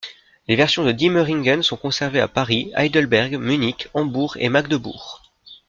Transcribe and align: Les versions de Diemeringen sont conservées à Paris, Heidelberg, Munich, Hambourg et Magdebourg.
Les 0.47 0.55
versions 0.55 0.83
de 0.83 0.91
Diemeringen 0.91 1.61
sont 1.61 1.77
conservées 1.77 2.21
à 2.21 2.27
Paris, 2.27 2.71
Heidelberg, 2.75 3.35
Munich, 3.37 3.87
Hambourg 3.93 4.35
et 4.39 4.49
Magdebourg. 4.49 5.21